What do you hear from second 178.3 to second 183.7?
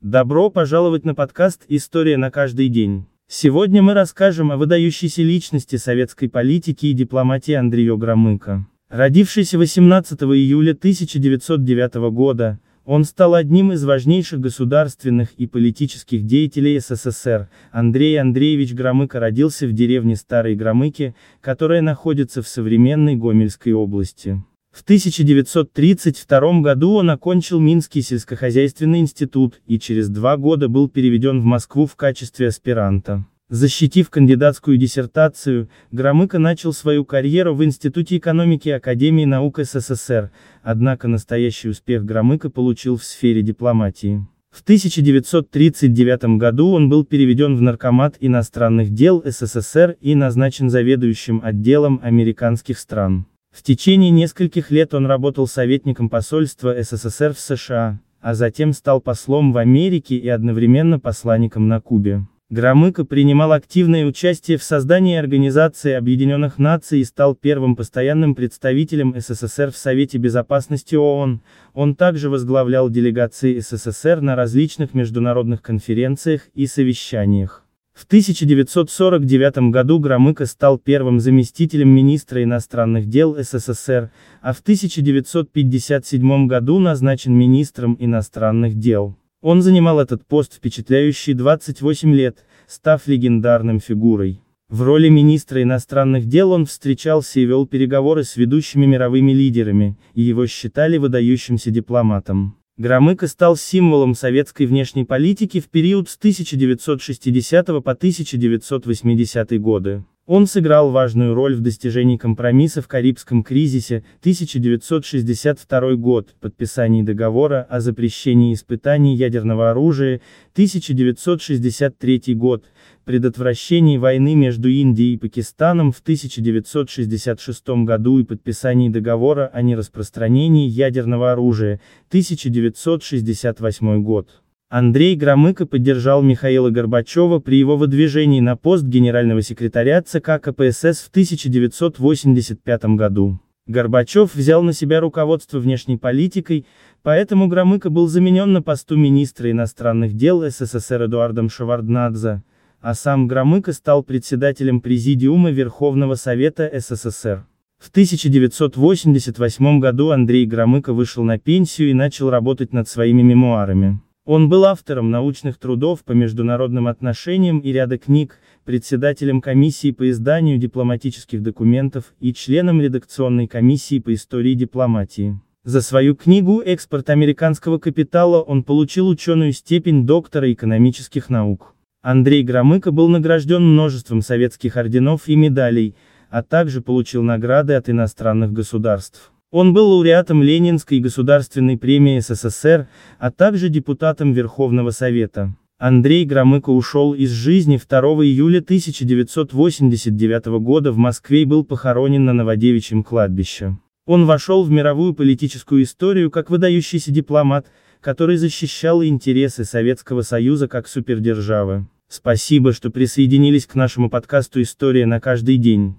он получил ученую степень доктора экономических наук. Андрей Громыко был награжден